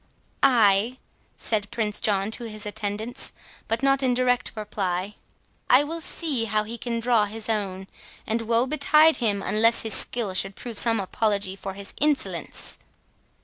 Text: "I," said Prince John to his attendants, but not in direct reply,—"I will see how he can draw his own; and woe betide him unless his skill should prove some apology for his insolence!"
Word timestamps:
"I," 0.41 0.97
said 1.37 1.69
Prince 1.69 1.99
John 1.99 2.31
to 2.31 2.45
his 2.45 2.65
attendants, 2.65 3.31
but 3.67 3.83
not 3.83 4.01
in 4.01 4.15
direct 4.15 4.51
reply,—"I 4.55 5.83
will 5.83 6.01
see 6.01 6.45
how 6.45 6.63
he 6.63 6.75
can 6.79 6.99
draw 6.99 7.25
his 7.25 7.47
own; 7.47 7.85
and 8.25 8.41
woe 8.41 8.65
betide 8.65 9.17
him 9.17 9.43
unless 9.43 9.83
his 9.83 9.93
skill 9.93 10.33
should 10.33 10.55
prove 10.55 10.79
some 10.79 10.99
apology 10.99 11.55
for 11.55 11.75
his 11.75 11.93
insolence!" 12.01 12.79